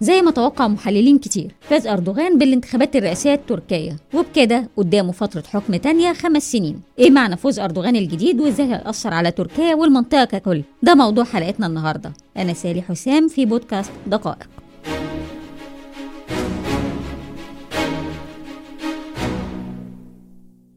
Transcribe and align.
زي 0.00 0.22
ما 0.22 0.30
توقع 0.30 0.68
محللين 0.68 1.18
كتير. 1.18 1.54
فاز 1.60 1.86
أردوغان 1.86 2.38
بالانتخابات 2.38 2.96
الرئاسية 2.96 3.34
التركية 3.34 3.96
وبكده 4.14 4.68
قدامه 4.76 5.12
فترة 5.12 5.42
حكم 5.52 5.76
تانية 5.76 6.12
خمس 6.12 6.52
سنين. 6.52 6.80
إيه 6.98 7.10
معنى 7.10 7.36
فوز 7.36 7.58
أردوغان 7.58 7.96
الجديد 7.96 8.40
وإزاي 8.40 8.66
هيأثر 8.66 9.14
على 9.14 9.30
تركيا 9.30 9.74
والمنطقة 9.74 10.24
ككل؟ 10.24 10.62
ده 10.82 10.94
موضوع 10.94 11.24
حلقتنا 11.24 11.66
النهاردة. 11.66 12.12
أنا 12.36 12.52
سالي 12.52 12.82
حسام 12.82 13.28
في 13.28 13.46
بودكاست 13.46 13.92
دقائق. 14.06 14.48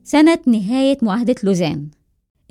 سنة 0.04 0.40
نهاية 0.48 0.98
معاهدة 1.02 1.36
لوزان. 1.44 1.88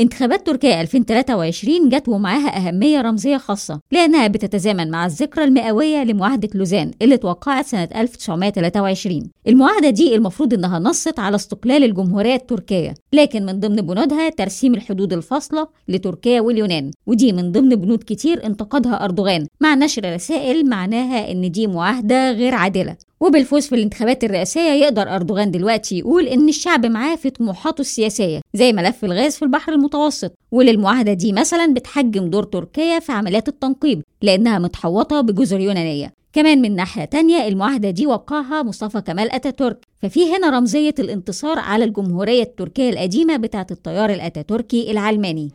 انتخابات 0.00 0.46
تركيا 0.46 0.80
2023 0.80 1.88
جت 1.88 2.08
ومعاها 2.08 2.56
أهمية 2.56 3.00
رمزية 3.00 3.36
خاصة 3.36 3.80
لأنها 3.92 4.26
بتتزامن 4.26 4.90
مع 4.90 5.06
الذكرى 5.06 5.44
المئوية 5.44 6.04
لمعاهدة 6.04 6.48
لوزان 6.54 6.90
اللي 7.02 7.16
توقعت 7.16 7.66
سنة 7.66 7.88
1923 7.96 9.30
المعاهدة 9.48 9.90
دي 9.90 10.14
المفروض 10.14 10.54
إنها 10.54 10.78
نصت 10.78 11.18
على 11.18 11.36
استقلال 11.36 11.84
الجمهورية 11.84 12.34
التركية 12.34 12.94
لكن 13.12 13.46
من 13.46 13.60
ضمن 13.60 13.76
بنودها 13.76 14.28
ترسيم 14.30 14.74
الحدود 14.74 15.12
الفاصلة 15.12 15.68
لتركيا 15.88 16.40
واليونان 16.40 16.90
ودي 17.06 17.32
من 17.32 17.52
ضمن 17.52 17.68
بنود 17.68 18.04
كتير 18.06 18.46
انتقدها 18.46 19.04
أردوغان 19.04 19.46
مع 19.60 19.74
نشر 19.74 20.14
رسائل 20.14 20.68
معناها 20.68 21.32
إن 21.32 21.50
دي 21.50 21.66
معاهدة 21.66 22.32
غير 22.32 22.54
عادلة. 22.54 22.96
وبالفوز 23.20 23.66
في 23.66 23.74
الانتخابات 23.74 24.24
الرئاسية 24.24 24.70
يقدر 24.70 25.14
أردوغان 25.14 25.50
دلوقتي 25.50 25.98
يقول 25.98 26.26
إن 26.26 26.48
الشعب 26.48 26.86
معاه 26.86 27.16
في 27.16 27.30
طموحاته 27.30 27.80
السياسية 27.80 28.40
زي 28.54 28.72
ملف 28.72 29.04
الغاز 29.04 29.36
في 29.36 29.42
البحر 29.42 29.72
المتوسط. 29.72 30.32
وللمعاهدة 30.52 31.12
دي 31.12 31.32
مثلا 31.32 31.74
بتحجم 31.74 32.30
دور 32.30 32.42
تركيا 32.42 32.98
في 32.98 33.12
عمليات 33.12 33.48
التنقيب 33.48 34.02
لأنها 34.22 34.58
متحوطة 34.58 35.20
بجزر 35.20 35.60
يونانية. 35.60 36.12
كمان 36.32 36.62
من 36.62 36.76
ناحية 36.76 37.04
تانية 37.04 37.48
المعاهدة 37.48 37.90
دي 37.90 38.06
وقعها 38.06 38.62
مصطفى 38.62 39.00
كمال 39.00 39.32
أتاتورك. 39.32 39.86
ففي 40.02 40.36
هنا 40.36 40.50
رمزية 40.50 40.94
الانتصار 40.98 41.58
على 41.58 41.84
الجمهورية 41.84 42.42
التركية 42.42 42.90
القديمة 42.90 43.36
بتاعة 43.36 43.66
التيار 43.70 44.10
الأتاتوركي 44.10 44.90
العلماني. 44.90 45.50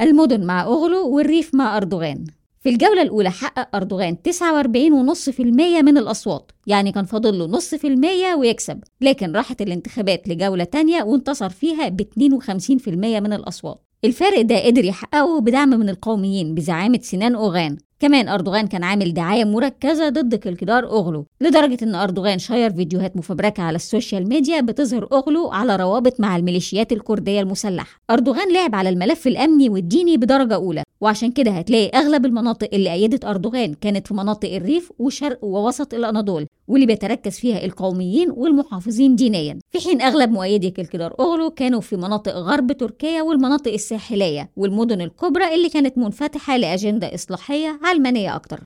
المدن 0.00 0.46
مع 0.46 0.62
أغلو 0.62 1.08
والريف 1.08 1.54
مع 1.54 1.76
أردوغان. 1.76 2.24
في 2.60 2.68
الجولة 2.68 3.02
الأولى 3.02 3.30
حقق 3.30 3.76
أردوغان 3.76 4.16
49.5% 4.28 5.40
من 5.82 5.98
الأصوات 5.98 6.52
يعني 6.66 6.92
كان 6.92 7.04
فاضل 7.04 7.38
له 7.38 7.46
نص 7.46 7.74
في 7.74 7.86
المية 7.86 8.34
ويكسب 8.34 8.80
لكن 9.00 9.32
راحت 9.32 9.62
الانتخابات 9.62 10.28
لجولة 10.28 10.64
تانية 10.64 11.02
وانتصر 11.02 11.48
فيها 11.48 11.88
ب 11.88 12.02
52% 12.02 12.88
من 12.88 13.32
الأصوات. 13.32 13.84
الفارق 14.04 14.40
ده 14.40 14.66
قدر 14.66 14.84
يحققه 14.84 15.40
بدعم 15.40 15.68
من 15.68 15.88
القوميين 15.88 16.54
بزعامة 16.54 17.00
سنان 17.02 17.34
أوغان 17.34 17.76
كمان 18.00 18.28
أردوغان 18.28 18.66
كان 18.66 18.84
عامل 18.84 19.14
دعاية 19.14 19.44
مركزة 19.44 20.08
ضد 20.08 20.34
كلكدار 20.34 20.84
أغلو 20.84 21.26
لدرجة 21.40 21.78
إن 21.82 21.94
أردوغان 21.94 22.38
share 22.38 22.72
فيديوهات 22.72 23.16
مفبركة 23.16 23.62
على 23.62 23.76
ال 23.76 23.83
social 23.83 24.28
media 24.28 24.60
بتظهر 24.60 25.08
أغلو 25.12 25.50
على 25.50 25.76
روابط 25.76 26.20
مع 26.20 26.36
الميليشيات 26.36 26.92
الكردية 26.92 27.40
المسلحة. 27.40 28.00
أردوغان 28.10 28.52
لعب 28.52 28.74
على 28.74 28.88
الملف 28.88 29.26
الأمني 29.26 29.68
والديني 29.68 30.16
بدرجة 30.16 30.54
أولى 30.54 30.82
وعشان 31.00 31.32
كده 31.32 31.50
هتلاقي 31.50 31.88
أغلب 31.88 32.26
المناطق 32.26 32.68
اللي 32.72 32.92
أيدت 32.92 33.24
أردوغان 33.24 33.74
كانت 33.74 34.06
في 34.06 34.14
مناطق 34.14 34.54
الريف 34.54 34.92
وشرق 34.98 35.44
ووسط 35.44 35.94
الأناضول. 35.94 36.46
واللي 36.68 36.86
بيتركز 36.86 37.38
فيها 37.38 37.64
القوميين 37.64 38.30
والمحافظين 38.30 39.16
دينيا. 39.16 39.58
في 39.70 39.80
حين 39.80 40.02
أغلب 40.02 40.30
مؤيدي 40.30 40.70
كلكدار 40.70 41.14
أغلو 41.20 41.50
كانوا 41.50 41.80
في 41.80 41.96
مناطق 41.96 42.32
غرب 42.32 42.72
تركيا 42.72 43.22
والمناطق 43.22 43.72
الساحلية 43.72 44.50
والمدن 44.56 45.00
الكبرى 45.00 45.54
اللي 45.54 45.68
كانت 45.68 45.98
منفتحة 45.98 46.56
لأجندة 46.56 47.14
إصلاحية 47.14 47.78
علمانية 47.84 48.36
أكتر. 48.36 48.60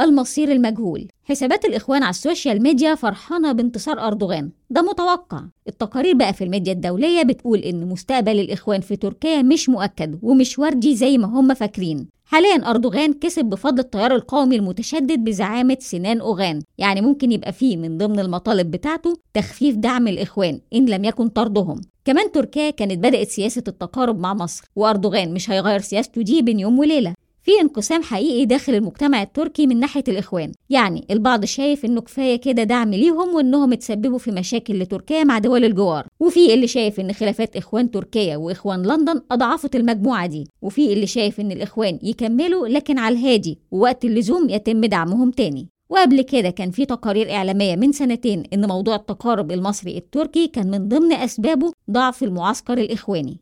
المصير 0.00 0.52
المجهول. 0.52 1.08
حسابات 1.24 1.64
الإخوان 1.64 2.02
على 2.02 2.10
ال 2.10 2.17
social 2.17 2.62
media 2.62 2.94
فرحانة 2.94 3.52
بانتصار 3.52 4.06
أردوغان. 4.06 4.50
ده 4.70 4.82
متوقع. 4.82 5.42
التقارير 5.68 6.14
بقى 6.14 6.32
في 6.32 6.44
الميديا 6.44 6.72
الدولية 6.72 7.22
بتقول 7.22 7.58
إن 7.58 7.86
مستقبل 7.88 8.40
الإخوان 8.40 8.80
في 8.80 8.96
تركيا 8.96 9.42
مش 9.42 9.68
مؤكد 9.68 10.18
ومش 10.22 10.58
وردي 10.58 10.96
زي 10.96 11.18
ما 11.18 11.26
هم 11.26 11.54
فاكرين. 11.54 12.08
حاليا 12.32 12.70
أردوغان 12.70 13.12
كسب 13.12 13.44
بفضل 13.44 13.78
التيار 13.78 14.14
القومي 14.14 14.56
المتشدد 14.56 15.24
بزعامة 15.24 15.76
سنان 15.80 16.20
أوغان. 16.20 16.62
يعني 16.78 17.00
ممكن 17.00 17.32
يبقى 17.32 17.52
فيه 17.52 17.76
من 17.76 17.98
ضمن 17.98 18.20
المطالب 18.20 18.70
بتاعته 18.70 19.16
تخفيف 19.34 19.76
دعم 19.76 20.08
الإخوان 20.08 20.60
إن 20.74 20.86
لم 20.86 21.04
يكن 21.04 21.28
طردهم. 21.28 21.80
كمان 22.04 22.32
تركيا 22.32 22.70
كانت 22.70 22.98
بدأت 22.98 23.28
سياسة 23.28 23.62
التقارب 23.68 24.18
مع 24.18 24.34
مصر 24.34 24.64
وأردوغان 24.76 25.34
مش 25.34 25.50
هيغير 25.50 25.80
سياسته 25.80 26.22
دي 26.22 26.42
بين 26.42 26.60
يوم 26.60 26.78
وليلة. 26.78 27.14
في 27.42 27.50
انقسام 27.60 28.02
حقيقي 28.02 28.44
داخل 28.44 28.74
المجتمع 28.74 29.22
التركي 29.22 29.66
من 29.66 29.80
ناحية 29.80 30.04
الإخوان. 30.08 30.52
يعني 30.70 31.04
البعض 31.10 31.44
شايف 31.44 31.84
إنه 31.84 32.00
كفاية 32.00 32.36
كده 32.36 32.62
دعم 32.62 32.90
ليهم 32.90 33.34
وإنهم 33.34 33.72
اتسببوا 33.72 34.18
في 34.18 34.30
مشاكل 34.30 34.78
لتركيا 34.78 35.24
مع 35.24 35.38
دول 35.38 35.64
الجوار. 35.64 36.06
وفي 36.20 36.54
اللي 36.54 36.66
شايف 36.66 37.00
إن 37.00 37.12
خلافات 37.12 37.56
إخوان 37.56 37.90
تركيا 37.90 38.36
وإخوان 38.36 38.82
لندن 38.82 39.20
أضعفت 39.30 39.76
المجموعة 39.76 40.26
دي. 40.26 40.48
وفي 40.62 40.92
اللي 40.92 41.06
شايف 41.06 41.40
إن 41.40 41.52
الإخوان 41.52 41.98
يكملوا 42.02 42.68
لكن 42.68 42.98
على 42.98 43.14
الهادي 43.18 43.58
ووقت 43.70 44.04
اللزوم 44.04 44.50
يتم 44.50 44.80
دعمهم 44.80 45.30
تاني. 45.30 45.68
وقبل 45.90 46.22
كده 46.22 46.50
كان 46.50 46.70
في 46.70 46.84
تقارير 46.84 47.32
إعلامية 47.32 47.76
من 47.76 47.92
سنتين 47.92 48.42
إن 48.52 48.68
موضوع 48.68 48.94
التقارب 48.96 49.52
المصري 49.52 49.96
التركي 49.98 50.46
كان 50.46 50.70
من 50.70 50.88
ضمن 50.88 51.12
أسبابه 51.12 51.72
ضعف 51.90 52.22
المعسكر 52.22 52.78
الإخواني. 52.78 53.40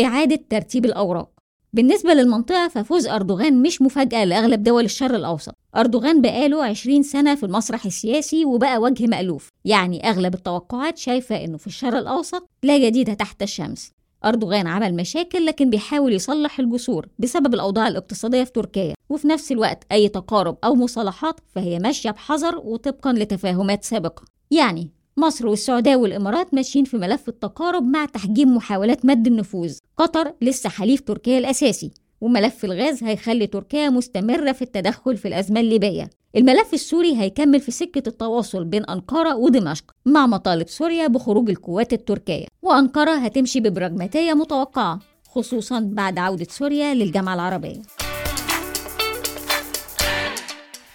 إعادة 0.00 0.40
ترتيب 0.50 0.84
الأوراق. 0.84 1.28
بالنسبة 1.72 2.14
للمنطقة 2.14 2.68
ففوز 2.68 3.06
أردوغان 3.06 3.62
مش 3.62 3.82
مفاجأة 3.82 4.24
لأغلب 4.24 4.62
دول 4.62 4.84
الشرق 4.84 5.14
الأوسط. 5.14 5.54
أردوغان 5.76 6.22
بقاله 6.22 6.64
20 6.64 7.02
سنة 7.02 7.34
في 7.34 7.46
المسرح 7.46 7.84
السياسي 7.86 8.44
وبقى 8.44 8.78
وجه 8.78 9.06
مألوف. 9.06 9.48
يعني 9.64 10.10
أغلب 10.10 10.34
التوقعات 10.34 10.98
شايفة 10.98 11.44
إنه 11.44 11.56
في 11.58 11.66
الشرق 11.66 11.98
الأوسط 11.98 12.48
لا 12.62 12.78
جديد 12.78 13.16
تحت 13.16 13.42
الشمس. 13.42 13.90
أردوغان 14.24 14.66
عمل 14.66 14.94
مشاكل 14.94 15.46
لكن 15.46 15.70
بيحاول 15.70 16.12
يصلح 16.12 16.60
الجسور 16.60 17.06
بسبب 17.18 17.54
الأوضاع 17.54 17.88
الاقتصادية 17.88 18.44
في 18.44 18.52
تركيا. 18.52 18.94
وفي 19.08 19.28
نفس 19.28 19.52
الوقت 19.52 19.84
أي 19.92 20.08
تقارب 20.08 20.56
أو 20.64 20.74
مصالحات 20.74 21.40
فهي 21.54 21.78
ماشية 21.78 22.10
بحذر 22.10 22.58
وطبقا 22.58 23.12
لتفاهمات 23.12 23.84
سابقة. 23.84 24.24
يعني 24.50 24.90
مصر 25.16 25.46
والسعودية 25.46 25.96
والإمارات 25.96 26.54
ماشيين 26.54 26.84
في 26.84 26.96
ملف 26.96 27.28
التقارب 27.28 27.82
مع 27.82 28.04
تحجيم 28.04 28.56
محاولات 28.56 29.06
مد 29.06 29.26
النفوذ. 29.26 29.78
قطر 29.96 30.32
لسه 30.42 30.70
حليف 30.70 31.00
تركيا 31.00 31.38
الأساسي 31.38 31.90
وملف 32.20 32.64
الغاز 32.64 33.04
هيخلي 33.04 33.46
تركيا 33.46 33.90
مستمرة 33.90 34.52
في 34.52 34.62
التدخل 34.62 35.16
في 35.16 35.28
الأزمة 35.28 35.60
الليبية. 35.60 36.10
الملف 36.36 36.74
السوري 36.74 37.16
هيكمل 37.16 37.60
في 37.60 37.70
سكة 37.70 38.08
التواصل 38.08 38.64
بين 38.64 38.84
أنقرة 38.84 39.36
ودمشق 39.36 39.84
مع 40.06 40.26
مطالب 40.26 40.68
سوريا 40.68 41.06
بخروج 41.06 41.50
القوات 41.50 41.92
التركية. 41.92 42.46
وأنقرة 42.62 43.14
هتمشي 43.14 43.60
ببراجماتية 43.60 44.34
متوقعة 44.34 44.98
خصوصا 45.28 45.80
بعد 45.80 46.18
عودة 46.18 46.46
سوريا 46.50 46.94
للجامعة 46.94 47.34
العربية. 47.34 47.82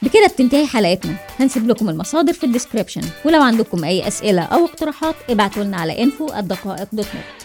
بكده 0.08 0.28
بتنتهي 0.28 0.68
حلقتنا. 0.68 1.16
هنسيب 1.40 1.68
لكم 1.68 1.90
المصادر 1.90 2.34
في 2.34 2.44
الديسكريبشن. 2.44 3.02
ولو 3.26 3.42
عندكم 3.42 3.84
أي 3.84 4.08
أسئلة 4.08 4.42
أو 4.42 4.66
اقتراحات 4.66 5.16
ابعتوا 5.30 5.64
لنا 5.64 5.78
على 5.78 5.94
info 6.06 6.36
الدقائق 6.38 6.88
دوت 6.94 7.06
نت 7.06 7.37